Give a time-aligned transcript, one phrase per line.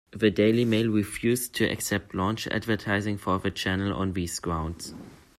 [0.09, 4.95] The "Daily Mail" refused to accept launch advertising for the channel on these grounds.